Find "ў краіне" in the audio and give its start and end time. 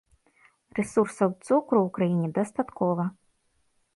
1.83-2.29